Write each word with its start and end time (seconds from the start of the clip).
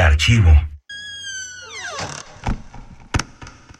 Archivo. 0.00 0.50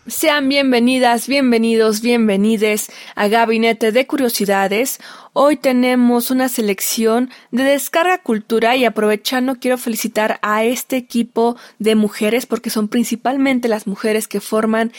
Sean 0.06 0.48
bienvenidas, 0.48 1.28
bienvenidos, 1.28 2.00
bienvenides 2.02 2.90
a 3.14 3.28
Gabinete 3.28 3.92
de 3.92 4.06
Curiosidades. 4.06 4.98
Hoy 5.32 5.56
tenemos 5.56 6.30
una 6.30 6.48
selección 6.48 7.30
de 7.50 7.62
descarga 7.62 8.18
cultura 8.18 8.76
y 8.76 8.84
aprovechando 8.84 9.56
quiero 9.56 9.78
felicitar 9.78 10.38
a 10.42 10.64
este 10.64 10.96
equipo 10.96 11.56
de 11.78 11.94
mujeres 11.94 12.46
porque 12.46 12.68
son 12.68 12.88
principalmente 12.88 13.68
las 13.68 13.86
mujeres 13.86 14.28
que 14.28 14.40
forman 14.40 14.92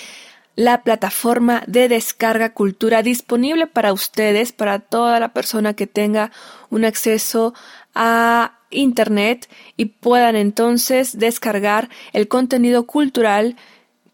la 0.55 0.83
plataforma 0.83 1.63
de 1.67 1.89
descarga 1.89 2.53
cultura 2.53 3.01
disponible 3.01 3.67
para 3.67 3.91
ustedes, 3.91 4.51
para 4.51 4.79
toda 4.79 5.19
la 5.19 5.33
persona 5.33 5.73
que 5.73 5.87
tenga 5.87 6.31
un 6.69 6.85
acceso 6.85 7.53
a 7.93 8.59
Internet 8.73 9.47
y 9.77 9.85
puedan 9.85 10.35
entonces 10.35 11.17
descargar 11.17 11.89
el 12.11 12.27
contenido 12.27 12.85
cultural 12.85 13.55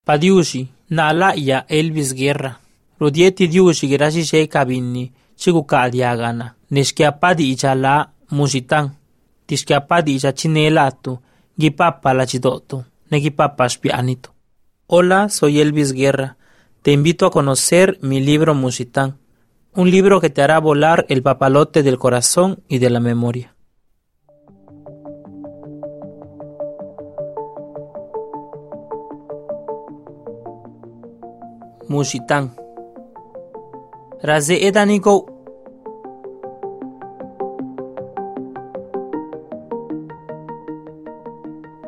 Padiushi, 0.06 0.70
Nala 0.94 1.34
ya 1.34 1.66
Elvis 1.70 2.14
Guerra. 2.14 2.60
Rodieti 3.00 3.48
diushi 3.48 3.88
grashi 3.90 4.24
shei 4.24 4.48
kabini, 4.48 5.12
chiku 5.36 5.64
kadiagana. 5.66 6.54
Nishkiapadi 6.70 7.50
icha 7.52 7.74
la 7.76 8.14
musitang. 8.30 8.92
Tishkiapadi 9.48 10.16
icha 10.16 10.34
chinelatu, 10.34 11.20
gipapa 11.58 12.14
la 12.14 12.26
chidoto, 12.26 12.86
negipapa 13.10 13.70
spianito. 13.70 14.30
Hola, 14.86 15.30
soy 15.30 15.62
Elvis 15.62 15.94
Guerra. 15.94 16.38
Te 16.84 16.92
invito 16.92 17.26
a 17.26 17.32
conocer 17.32 17.98
mi 18.02 18.20
libro 18.20 18.54
Musitán, 18.54 19.18
un 19.74 19.90
libro 19.90 20.22
que 20.22 20.30
te 20.30 20.44
hará 20.44 20.60
volar 20.60 21.08
el 21.10 21.24
papalote 21.24 21.82
del 21.82 21.98
corazón 21.98 22.62
y 22.68 22.78
de 22.78 22.92
la 22.92 23.00
memoria. 23.00 23.56
Musitán. 31.94 32.50
Raze 34.24 34.66
edanigo. 34.68 35.30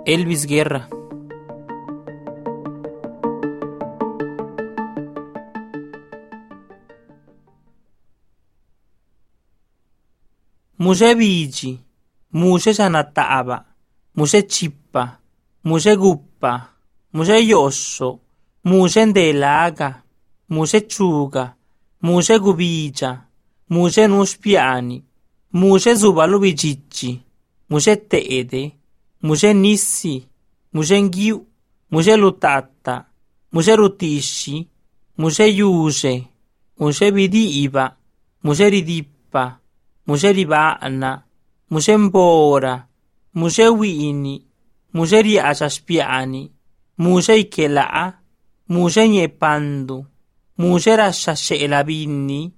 Elvis 0.05 0.45
Guerra. 0.45 0.87
Muse 10.77 11.15
bici, 11.15 11.81
muse 12.29 12.73
sanataaba, 12.73 13.65
muse 14.13 14.45
chippa, 14.45 15.19
muse 15.63 15.95
guppa, 15.95 16.77
muse 17.11 17.41
yosso, 17.41 18.24
muse 18.65 19.05
ndelaga, 19.05 20.03
muse 20.49 20.81
chuga, 20.81 21.55
muse 22.01 22.39
gubicha, 22.39 23.21
muse 23.69 24.07
nuspiani, 24.07 25.03
muse 25.53 25.93
zubalu 25.95 26.39
bicicci, 26.39 27.21
muse 27.69 27.95
teede, 27.95 28.71
muse 29.21 29.53
nissi, 29.53 30.27
muse 30.73 31.01
ngiu, 31.01 31.45
muse 31.91 32.17
lutatta, 32.17 33.05
muse 33.51 33.75
rutisci, 33.75 34.67
muse 35.17 35.47
yuse, 35.47 36.23
muse 36.79 37.11
bidiiba, 37.11 37.95
muse 38.43 38.69
ridippa, 38.69 39.59
muse 40.07 40.31
riba'na, 40.33 41.23
muse 41.69 41.97
mbora, 41.97 42.87
muse 43.33 43.67
wi'ini, 43.67 44.45
muse 44.93 45.21
ri'asa 45.21 45.69
spiani, 45.69 46.51
Muse 46.97 47.39
ikelaa, 47.39 48.13
mushe 48.67 49.09
nyeppandu 49.09 50.05
mushe 50.57 50.95
rashshashshe 50.95 51.55
elabiinni 51.55 52.51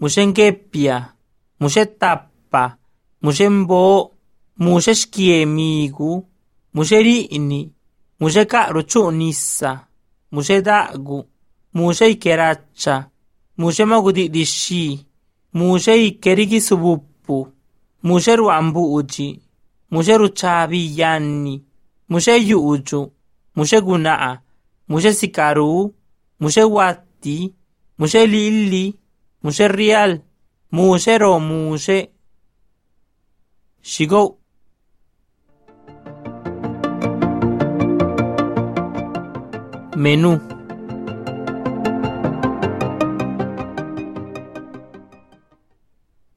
mushe 0.00 0.26
nkepphiya 0.26 0.96
mushe 1.60 1.86
tappa 1.86 2.76
mushe 3.22 3.48
mboo 3.48 4.10
mushe 4.58 4.94
shkiyeemiigu 4.94 6.26
mushe 6.74 7.02
ri'ni 7.02 7.72
mushe 8.20 8.44
ka'ru 8.44 8.82
chu'nissa 8.82 9.86
mushe 10.32 10.62
da'gu 10.62 11.24
mushe 11.74 12.10
ikeracca 12.10 12.94
mushe 13.58 13.84
magudidhishshii 13.84 15.06
mushe 15.54 16.06
ikkerigi 16.06 16.60
subuppu 16.60 17.48
mushe 18.02 18.36
ru'ambu'uji 18.36 19.40
mushe 19.90 20.16
ruchaabiyyanni 20.16 21.64
mushe 22.08 22.36
yu'uju 22.36 23.10
mushe 23.56 23.80
guna'a. 23.80 24.43
Muse 24.86 25.12
sikaru, 25.14 25.94
muse 26.38 26.64
watti, 26.64 27.54
muse 27.96 28.26
lilli, 28.26 28.94
muse 29.42 29.68
rial, 29.68 30.22
muse 30.70 31.18
ro 31.18 31.40
muse. 31.40 32.10
Shigo. 33.82 34.38
Menú. 39.96 40.40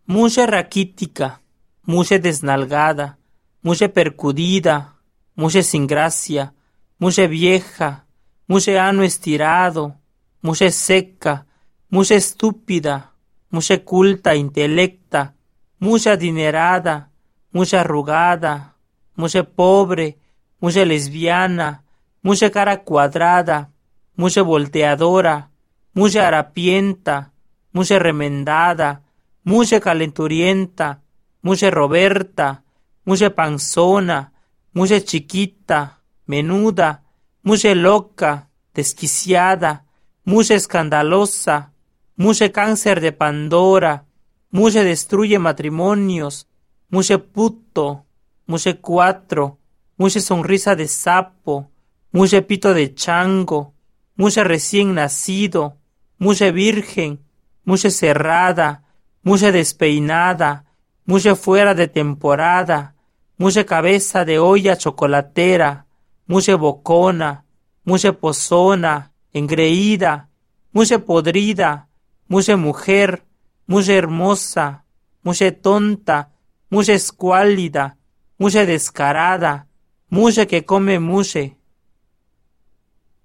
Muse 0.06 0.46
raquítica, 0.46 1.42
muse 1.86 2.20
desnalgada, 2.20 3.18
muse 3.62 3.90
percudida, 3.90 4.96
muse 5.36 5.64
sin 5.64 5.88
gracia, 5.88 6.54
muse 7.00 7.28
vieja, 7.28 8.06
muse 8.48 8.80
ano 8.80 9.04
estirado, 9.04 9.96
muse 10.42 10.72
seca, 10.72 11.46
muse 11.90 12.16
estúpida, 12.16 13.12
muse 13.50 13.84
culta, 13.84 14.36
intelecta, 14.36 15.36
muse 15.80 16.10
adinerada, 16.10 17.12
muse 17.52 17.78
arrugada, 17.78 18.76
muse 19.16 19.44
pobre, 19.44 20.18
muse 20.60 20.86
lesbiana, 20.86 21.84
muse 22.22 22.50
cara 22.52 22.84
cuadrada, 22.84 23.72
muse 24.16 24.42
volteadora, 24.42 25.50
muse 25.94 26.20
harapienta, 26.20 27.32
muse 27.72 28.00
remendada, 28.00 29.04
muse 29.44 29.80
calenturienta, 29.80 31.02
muse 31.42 31.70
roberta, 31.70 32.64
muse 33.06 33.30
panzona, 33.30 34.32
muse 34.74 35.04
chiquita, 35.04 36.00
menuda, 36.26 37.04
muse 37.48 37.76
loca, 37.76 38.50
desquiciada, 38.74 39.86
muse 40.26 40.56
escandalosa, 40.56 41.72
muse 42.18 42.52
cáncer 42.52 43.00
de 43.00 43.14
Pandora, 43.14 44.04
muse 44.52 44.84
destruye 44.84 45.40
matrimonios, 45.40 46.50
muse 46.90 47.20
puto, 47.20 48.04
muse 48.48 48.82
cuatro, 48.82 49.60
muse 49.96 50.20
sonrisa 50.20 50.76
de 50.76 50.90
sapo, 50.90 51.72
muse 52.12 52.42
pito 52.42 52.74
de 52.74 52.94
chango, 52.94 53.74
muse 54.18 54.44
recién 54.44 54.94
nacido, 54.94 55.78
muse 56.18 56.52
virgen, 56.52 57.22
muse 57.64 57.92
cerrada, 57.92 58.84
muse 59.24 59.54
despeinada, 59.54 60.66
muse 61.06 61.34
fuera 61.36 61.74
de 61.74 61.88
temporada, 61.88 62.96
muse 63.38 63.66
cabeza 63.66 64.26
de 64.26 64.38
olla 64.38 64.76
chocolatera, 64.76 65.87
muse 66.28 66.56
bocona, 66.56 67.46
muse 67.84 68.14
pozona, 68.14 69.12
engreída, 69.34 70.30
muse 70.72 71.00
podrida, 71.00 71.88
muse 72.28 72.56
mujer, 72.56 73.24
muse 73.66 73.98
hermosa, 73.98 74.86
muse 75.24 75.52
tonta, 75.52 76.32
muse 76.70 76.94
escuálida, 76.94 77.98
muse 78.38 78.66
descarada, 78.66 79.68
muse 80.10 80.48
que 80.48 80.66
come 80.66 81.00
muse. 81.00 81.58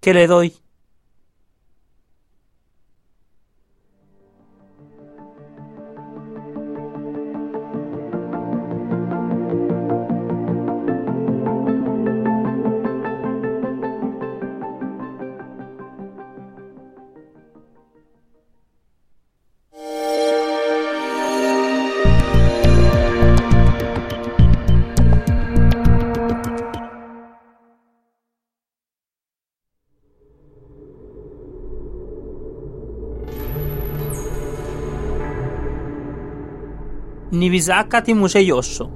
¿Qué 0.01 0.15
le 0.15 0.27
doy? 0.27 0.55
Nibizakati 37.43 38.15
muse 38.15 38.47
yosso. 38.47 38.89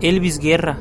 Elvis 0.00 0.38
Guerra. 0.38 0.78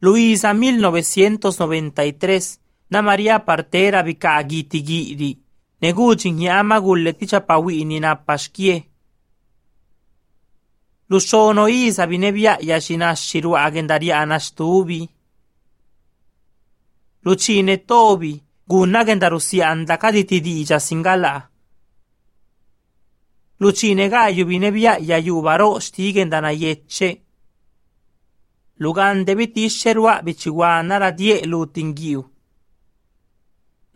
Luisa 0.00 0.54
1993 0.54 2.58
na 2.88 3.02
Maria 3.02 3.38
partera 3.40 4.02
vika 4.02 4.36
agiti 4.36 4.80
giri. 4.80 5.38
Neguchin 5.82 6.40
yama 6.40 6.80
gulleticha 6.80 7.40
pawi 7.40 7.84
na 8.00 8.16
pashkie. 8.16 8.91
Lusono 11.12 11.68
isa 11.68 12.06
binebia 12.06 12.56
yashinashiru 12.60 13.56
agendaria 13.56 14.20
anastubi. 14.20 15.08
Lucine 17.24 17.76
tobi 17.76 18.42
gunna 18.66 19.04
gendarusia 19.04 19.68
andakadi 19.70 20.24
tidija 20.24 20.80
singala. 20.80 21.48
Lucine 23.60 24.08
gayu 24.08 24.46
binebia 24.46 24.96
yayubaro 25.00 25.80
stigendana 25.80 26.50
yecce. 26.50 27.22
Lugande 28.78 29.34
bitisherwa 29.34 30.22
bichiwana 30.22 30.98
la 30.98 31.12
die 31.12 31.46
lutingiu. 31.46 32.24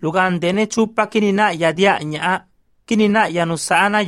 Lugande 0.02 0.52
ne 0.52 0.66
chupa 0.66 1.06
kinina 1.06 1.52
yadia 1.52 1.98
nya 2.04 2.46
kinina 2.86 3.28
yanusana 3.28 4.04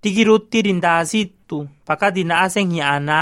tikiru 0.00 0.38
tirinda 0.50 1.04
si 1.10 1.20
tu 1.48 1.68
pakadina 1.86 2.34
aseng 2.44 2.72
hi 2.74 2.80
ana 2.80 3.18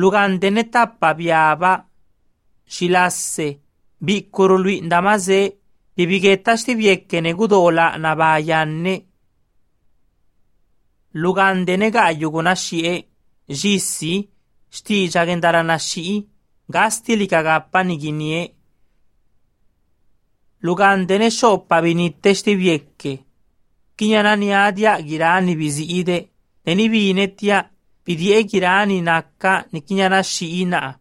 lugan 0.00 0.38
deneta 0.40 0.82
pabiaba 1.00 1.72
shilasse 2.74 3.48
bi 4.04 4.14
kurului 4.34 4.80
ndamaze 4.86 5.40
bibigetashi 5.96 6.72
viekkene 6.80 7.30
gudola 7.38 7.98
nabayanne 7.98 8.94
lugan 11.22 11.64
denega 11.66 12.00
ayugunashie 12.10 12.92
jissi 13.48 14.28
shti 14.70 15.08
jagendaranashii 15.12 16.26
gastilika 16.74 17.42
gappaniginie 17.42 18.40
lugan 20.62 21.06
dene 21.08 21.30
shoppa 21.30 21.76
vinitteshti 21.82 22.54
viekke 22.60 23.12
biekke 23.98 24.06
kinyananiadia 24.06 25.02
girani 25.02 25.56
bizi'ide 25.56 26.28
neni 26.66 26.88
biinettia 26.88 27.64
bidi'e 28.06 28.42
girani 28.42 29.02
nakka 29.02 29.64
ni 29.72 29.80
kinyanashi'ina'a 29.80 30.94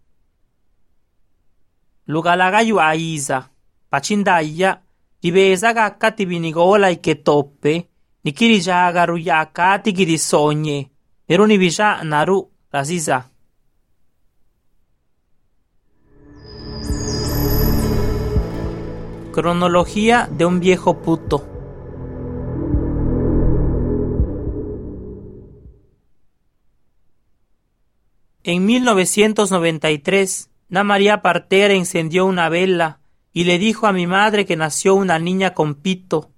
lugalagayu 2.07 2.79
aiza 2.79 3.49
pachindaya 3.89 4.81
dibesa 5.21 5.73
gakka 5.73 6.11
tibinigola 6.11 6.89
ike 6.91 7.15
toppe 7.15 7.87
nikirichagaru 8.23 9.17
yaka 9.17 9.79
tikirisonye 9.79 10.89
pero 11.27 11.47
nibisha 11.47 12.03
naru 12.03 12.49
rasisa 12.71 13.29
Cronología 19.37 20.27
de 20.31 20.45
un 20.45 20.59
viejo 20.59 20.95
puto. 20.95 21.56
En 28.47 28.65
1993 28.65 30.49
Na 30.69 30.85
María 30.85 31.21
Partera 31.21 31.73
encendió 31.73 32.25
una 32.25 32.47
vela 32.47 33.01
y 33.33 33.43
le 33.43 33.59
dijo 33.59 33.87
a 33.87 33.91
mi 33.91 34.07
madre 34.07 34.45
que 34.45 34.55
nació 34.55 34.95
una 34.95 35.19
niña 35.19 35.53
con 35.53 35.75
pito. 35.75 36.31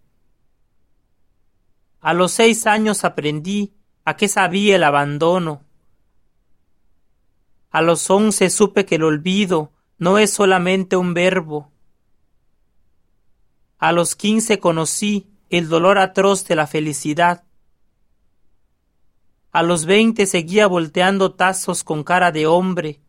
A 2.02 2.16
los 2.16 2.32
seis 2.32 2.66
años 2.66 3.04
aprendí 3.04 3.76
a 4.06 4.16
qué 4.16 4.28
sabía 4.28 4.78
el 4.78 4.86
abandono. 4.86 5.62
A 7.70 7.84
los 7.84 8.10
once 8.10 8.50
supe 8.50 8.88
que 8.88 8.96
el 8.96 9.04
olvido 9.04 9.72
no 10.00 10.18
es 10.18 10.32
solamente 10.32 10.98
un 10.98 11.14
verbo. 11.14 11.72
A 13.78 13.92
los 13.92 14.16
quince 14.16 14.60
conocí 14.60 15.28
el 15.52 15.70
dolor 15.70 16.00
atroz 16.00 16.48
de 16.48 16.56
la 16.56 16.66
felicidad. 16.66 17.44
A 19.52 19.64
los 19.64 19.86
veinte 19.86 20.26
seguía 20.26 20.68
volteando 20.68 21.34
tazos 21.34 21.84
con 21.84 22.04
cara 22.04 22.32
de 22.32 22.46
hombre. 22.46 23.02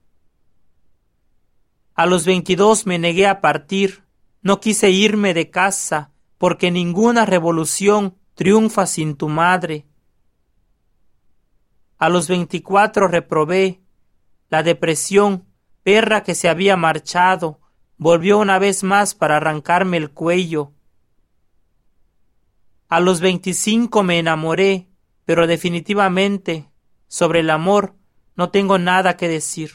A 1.94 2.06
los 2.06 2.25
veintidós 2.25 2.87
me 2.87 2.99
negué 2.99 3.26
a 3.26 3.40
partir, 3.42 4.04
no 4.40 4.59
quise 4.59 4.90
irme 4.90 5.35
de 5.35 5.50
casa, 5.50 6.12
porque 6.38 6.70
ninguna 6.70 7.26
revolución 7.26 8.16
triunfa 8.35 8.87
sin 8.87 9.16
tu 9.16 9.28
madre. 9.28 9.87
A 11.99 12.09
los 12.09 12.26
veinticuatro 12.26 13.06
reprobé, 13.06 13.82
la 14.49 14.62
depresión, 14.62 15.44
perra 15.82 16.23
que 16.23 16.35
se 16.35 16.49
había 16.49 16.78
marchado, 16.78 17.61
volvió 17.99 18.38
una 18.38 18.59
vez 18.59 18.82
más 18.82 19.14
para 19.14 19.37
arrancarme 19.37 19.99
el 19.99 20.11
cuello. 20.11 20.73
A 22.88 22.99
los 23.00 23.20
veinticinco 23.20 24.02
me 24.02 24.18
enamoré, 24.18 24.89
pero 25.25 25.47
definitivamente 25.47 26.71
sobre 27.09 27.41
el 27.41 27.50
amor 27.50 27.95
no 28.37 28.50
tengo 28.50 28.79
nada 28.79 29.17
que 29.17 29.29
decir. 29.29 29.73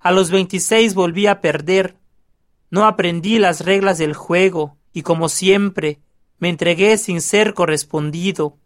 A 0.00 0.12
los 0.12 0.30
veintiséis 0.30 0.94
volví 0.94 1.26
a 1.26 1.40
perder, 1.40 1.96
no 2.70 2.86
aprendí 2.86 3.38
las 3.38 3.62
reglas 3.62 3.98
del 3.98 4.14
juego 4.14 4.76
y 4.92 5.02
como 5.02 5.28
siempre 5.28 6.00
me 6.38 6.48
entregué 6.48 6.96
sin 6.98 7.20
ser 7.20 7.54
correspondido. 7.54 8.58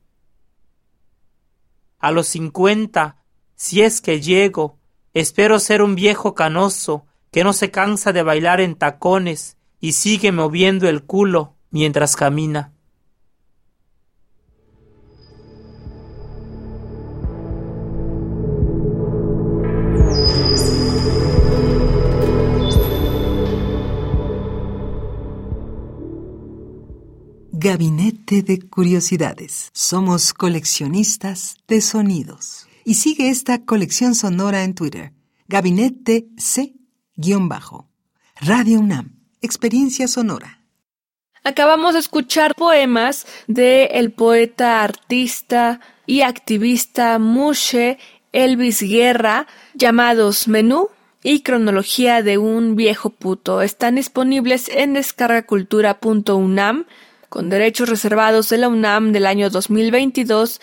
A 1.99 2.11
los 2.11 2.26
cincuenta, 2.26 3.25
si 3.54 3.83
es 3.83 4.00
que 4.00 4.21
llego, 4.21 4.78
espero 5.14 5.59
ser 5.59 5.83
un 5.83 5.95
viejo 5.95 6.35
canoso 6.35 7.07
que 7.31 7.45
no 7.45 7.52
se 7.52 7.71
cansa 7.71 8.12
de 8.12 8.23
bailar 8.23 8.61
en 8.61 8.75
tacones 8.75 9.57
y 9.81 9.92
sigue 9.92 10.33
moviendo 10.33 10.88
el 10.88 11.04
culo 11.04 11.57
mientras 11.71 12.14
camina. 12.14 12.72
Gabinete 27.73 28.43
de 28.43 28.61
Curiosidades. 28.69 29.71
Somos 29.73 30.35
coleccionistas 30.35 31.57
de 31.67 31.81
sonidos. 31.81 32.67
Y 32.85 32.97
sigue 32.97 33.31
esta 33.31 33.64
colección 33.64 34.14
sonora 34.14 34.62
en 34.62 34.75
Twitter. 34.75 35.14
Gabinete 35.49 36.26
C-Bajo. 36.37 37.88
Radio 38.38 38.79
UNAM. 38.79 39.17
Experiencia 39.41 40.07
sonora. 40.07 40.61
Acabamos 41.45 41.95
de 41.95 42.00
escuchar 42.00 42.55
poemas 42.57 43.26
de 43.47 43.87
el 43.87 44.12
poeta, 44.12 44.83
artista 44.83 45.81
y 46.05 46.21
activista 46.21 47.19
Mushe 47.19 47.97
Elvis 48.33 48.83
Guerra 48.83 49.47
llamados 49.73 50.47
Menú 50.47 50.88
y 51.23 51.41
Cronología 51.41 52.23
de 52.23 52.37
un 52.37 52.76
viejo 52.76 53.09
puto. 53.09 53.62
Están 53.62 53.95
disponibles 53.95 54.69
en 54.69 54.93
descargacultura.unam 54.93 56.85
con 57.32 57.48
derechos 57.48 57.88
reservados 57.88 58.50
de 58.50 58.58
la 58.58 58.68
UNAM 58.68 59.12
del 59.12 59.24
año 59.24 59.48
2022 59.48 60.60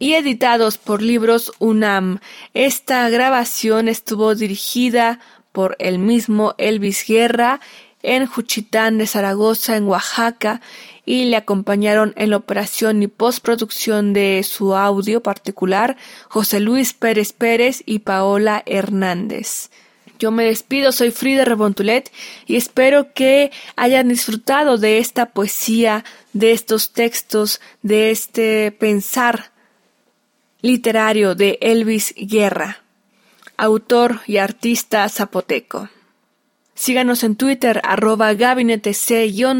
y 0.00 0.14
editados 0.14 0.76
por 0.76 1.00
Libros 1.00 1.52
UNAM. 1.60 2.18
Esta 2.54 3.08
grabación 3.08 3.86
estuvo 3.86 4.34
dirigida 4.34 5.20
por 5.52 5.76
el 5.78 6.00
mismo 6.00 6.56
Elvis 6.58 7.04
Guerra 7.06 7.60
en 8.02 8.26
Juchitán 8.26 8.98
de 8.98 9.06
Zaragoza, 9.06 9.76
en 9.76 9.84
Oaxaca, 9.84 10.60
y 11.04 11.26
le 11.26 11.36
acompañaron 11.36 12.14
en 12.16 12.30
la 12.30 12.38
operación 12.38 13.00
y 13.00 13.06
postproducción 13.06 14.12
de 14.12 14.42
su 14.42 14.74
audio 14.74 15.22
particular 15.22 15.96
José 16.28 16.58
Luis 16.58 16.94
Pérez 16.94 17.32
Pérez 17.32 17.84
y 17.86 18.00
Paola 18.00 18.64
Hernández. 18.66 19.70
Yo 20.18 20.32
me 20.32 20.44
despido, 20.44 20.90
soy 20.90 21.12
Frida 21.12 21.44
Rebontulet 21.44 22.10
y 22.46 22.56
espero 22.56 23.12
que 23.12 23.52
hayan 23.76 24.08
disfrutado 24.08 24.76
de 24.76 24.98
esta 24.98 25.26
poesía, 25.26 26.04
de 26.32 26.50
estos 26.50 26.92
textos, 26.92 27.60
de 27.82 28.10
este 28.10 28.72
pensar 28.72 29.52
literario 30.60 31.36
de 31.36 31.58
Elvis 31.60 32.14
Guerra, 32.16 32.78
autor 33.56 34.20
y 34.26 34.38
artista 34.38 35.08
zapoteco. 35.08 35.88
Síganos 36.74 37.22
en 37.22 37.36
Twitter 37.36 37.80
arroba 37.84 38.34
gabinete 38.34 38.92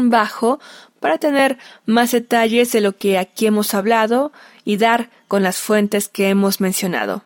bajo 0.03 0.59
para 0.99 1.17
tener 1.19 1.57
más 1.85 2.11
detalles 2.11 2.73
de 2.73 2.81
lo 2.81 2.97
que 2.97 3.17
aquí 3.17 3.45
hemos 3.45 3.73
hablado 3.73 4.33
y 4.65 4.75
dar 4.75 5.09
con 5.29 5.41
las 5.41 5.57
fuentes 5.57 6.09
que 6.09 6.27
hemos 6.27 6.59
mencionado. 6.59 7.23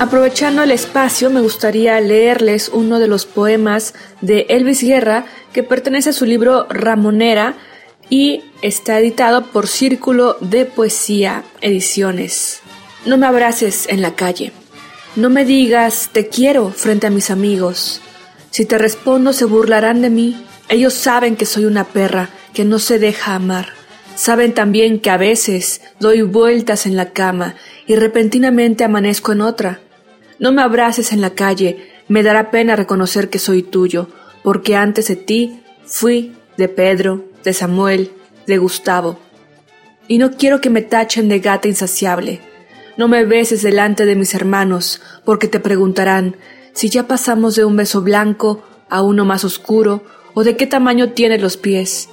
Aprovechando 0.00 0.62
el 0.62 0.70
espacio, 0.70 1.28
me 1.28 1.42
gustaría 1.42 2.00
leerles 2.00 2.70
uno 2.72 2.98
de 2.98 3.06
los 3.06 3.26
poemas 3.26 3.92
de 4.22 4.46
Elvis 4.48 4.82
Guerra 4.82 5.26
que 5.52 5.62
pertenece 5.62 6.08
a 6.08 6.14
su 6.14 6.24
libro 6.24 6.66
Ramonera 6.70 7.56
y 8.08 8.42
está 8.62 8.98
editado 8.98 9.48
por 9.48 9.68
Círculo 9.68 10.38
de 10.40 10.64
Poesía 10.64 11.44
Ediciones. 11.60 12.62
No 13.04 13.18
me 13.18 13.26
abraces 13.26 13.86
en 13.90 14.00
la 14.00 14.14
calle. 14.14 14.52
No 15.16 15.28
me 15.28 15.44
digas 15.44 16.08
te 16.10 16.28
quiero 16.28 16.70
frente 16.70 17.06
a 17.06 17.10
mis 17.10 17.30
amigos. 17.30 18.00
Si 18.50 18.64
te 18.64 18.78
respondo 18.78 19.34
se 19.34 19.44
burlarán 19.44 20.00
de 20.00 20.08
mí. 20.08 20.46
Ellos 20.70 20.94
saben 20.94 21.36
que 21.36 21.44
soy 21.44 21.66
una 21.66 21.84
perra 21.84 22.30
que 22.54 22.64
no 22.64 22.78
se 22.78 22.98
deja 22.98 23.34
amar. 23.34 23.74
Saben 24.14 24.54
también 24.54 24.98
que 24.98 25.10
a 25.10 25.18
veces 25.18 25.82
doy 25.98 26.22
vueltas 26.22 26.86
en 26.86 26.96
la 26.96 27.10
cama 27.10 27.56
y 27.86 27.96
repentinamente 27.96 28.82
amanezco 28.82 29.32
en 29.32 29.42
otra. 29.42 29.80
No 30.40 30.52
me 30.52 30.62
abraces 30.62 31.12
en 31.12 31.20
la 31.20 31.30
calle, 31.30 31.86
me 32.08 32.22
dará 32.22 32.50
pena 32.50 32.74
reconocer 32.74 33.28
que 33.28 33.38
soy 33.38 33.62
tuyo, 33.62 34.08
porque 34.42 34.74
antes 34.74 35.06
de 35.08 35.16
ti 35.16 35.60
fui 35.84 36.32
de 36.56 36.68
Pedro, 36.68 37.26
de 37.44 37.52
Samuel, 37.52 38.10
de 38.46 38.56
Gustavo. 38.56 39.18
Y 40.08 40.16
no 40.16 40.32
quiero 40.32 40.62
que 40.62 40.70
me 40.70 40.80
tachen 40.80 41.28
de 41.28 41.40
gata 41.40 41.68
insaciable. 41.68 42.40
No 42.96 43.06
me 43.06 43.24
beses 43.26 43.62
delante 43.62 44.06
de 44.06 44.16
mis 44.16 44.34
hermanos, 44.34 45.02
porque 45.26 45.46
te 45.46 45.60
preguntarán 45.60 46.36
si 46.72 46.88
ya 46.88 47.06
pasamos 47.06 47.54
de 47.54 47.66
un 47.66 47.76
beso 47.76 48.00
blanco 48.00 48.64
a 48.88 49.02
uno 49.02 49.26
más 49.26 49.44
oscuro, 49.44 50.02
o 50.32 50.42
de 50.42 50.56
qué 50.56 50.66
tamaño 50.66 51.10
tienen 51.10 51.42
los 51.42 51.58
pies. 51.58 52.08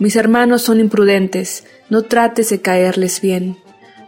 Mis 0.00 0.16
hermanos 0.16 0.62
son 0.62 0.80
imprudentes, 0.80 1.64
no 1.90 2.02
trates 2.02 2.50
de 2.50 2.60
caerles 2.60 3.20
bien. 3.20 3.56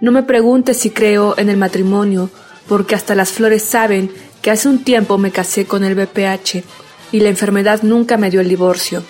No 0.00 0.10
me 0.10 0.24
preguntes 0.24 0.78
si 0.78 0.90
creo 0.90 1.34
en 1.38 1.48
el 1.48 1.56
matrimonio, 1.56 2.30
porque 2.68 2.94
hasta 2.94 3.14
las 3.14 3.32
flores 3.32 3.62
saben 3.62 4.12
que 4.42 4.50
hace 4.50 4.68
un 4.68 4.84
tiempo 4.84 5.18
me 5.18 5.30
casé 5.30 5.66
con 5.66 5.84
el 5.84 5.94
BPH 5.94 6.62
y 7.12 7.20
la 7.20 7.28
enfermedad 7.28 7.82
nunca 7.82 8.16
me 8.16 8.30
dio 8.30 8.40
el 8.40 8.48
divorcio. 8.48 9.02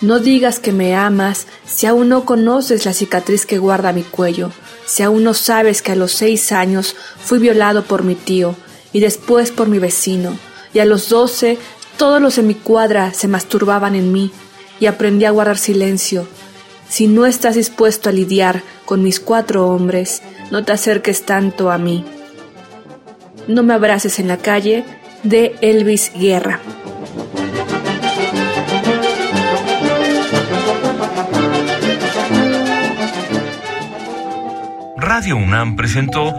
No 0.00 0.20
digas 0.20 0.60
que 0.60 0.72
me 0.72 0.94
amas 0.94 1.46
si 1.66 1.86
aún 1.86 2.08
no 2.08 2.24
conoces 2.24 2.86
la 2.86 2.92
cicatriz 2.92 3.46
que 3.46 3.58
guarda 3.58 3.92
mi 3.92 4.02
cuello, 4.02 4.52
si 4.86 5.02
aún 5.02 5.24
no 5.24 5.34
sabes 5.34 5.82
que 5.82 5.92
a 5.92 5.96
los 5.96 6.12
seis 6.12 6.52
años 6.52 6.94
fui 7.22 7.38
violado 7.38 7.84
por 7.84 8.04
mi 8.04 8.14
tío 8.14 8.54
y 8.92 9.00
después 9.00 9.50
por 9.50 9.68
mi 9.68 9.78
vecino, 9.78 10.38
y 10.72 10.78
a 10.78 10.84
los 10.84 11.08
doce 11.08 11.58
todos 11.96 12.22
los 12.22 12.36
de 12.36 12.42
mi 12.42 12.54
cuadra 12.54 13.12
se 13.12 13.26
masturbaban 13.26 13.96
en 13.96 14.12
mí 14.12 14.30
y 14.78 14.86
aprendí 14.86 15.24
a 15.24 15.32
guardar 15.32 15.58
silencio. 15.58 16.28
Si 16.88 17.08
no 17.08 17.26
estás 17.26 17.56
dispuesto 17.56 18.08
a 18.08 18.12
lidiar 18.12 18.62
con 18.84 19.02
mis 19.02 19.18
cuatro 19.18 19.68
hombres, 19.68 20.22
no 20.50 20.64
te 20.64 20.72
acerques 20.72 21.26
tanto 21.26 21.70
a 21.72 21.78
mí. 21.78 22.04
No 23.48 23.62
me 23.62 23.72
abraces 23.72 24.18
en 24.18 24.28
la 24.28 24.36
calle 24.36 24.84
de 25.22 25.56
Elvis 25.62 26.12
Guerra. 26.14 26.60
Radio 34.98 35.38
UNAM 35.38 35.76
presentó 35.76 36.38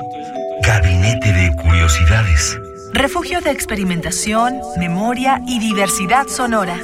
Gabinete 0.61 1.33
de 1.33 1.51
Curiosidades. 1.55 2.59
Refugio 2.93 3.41
de 3.41 3.49
experimentación, 3.49 4.59
memoria 4.77 5.41
y 5.47 5.59
diversidad 5.59 6.27
sonora. 6.27 6.77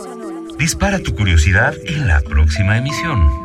Dispara 0.57 0.97
tu 0.97 1.13
curiosidad 1.13 1.75
en 1.85 2.07
la 2.07 2.21
próxima 2.21 2.79
emisión. 2.79 3.44